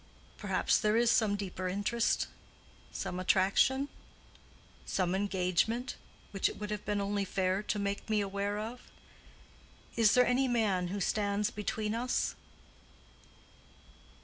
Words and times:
"Perhaps 0.35 0.79
there 0.79 0.97
is 0.97 1.11
some 1.11 1.35
deeper 1.35 1.67
interest? 1.67 2.25
Some 2.91 3.19
attraction—some 3.19 5.13
engagement—which 5.13 6.49
it 6.49 6.59
would 6.59 6.71
have 6.71 6.83
been 6.85 6.99
only 6.99 7.23
fair 7.23 7.61
to 7.61 7.77
make 7.77 8.09
me 8.09 8.19
aware 8.19 8.57
of? 8.57 8.89
Is 9.95 10.15
there 10.15 10.25
any 10.25 10.47
man 10.47 10.87
who 10.87 10.99
stands 11.01 11.51
between 11.51 11.93
us?" 11.93 12.33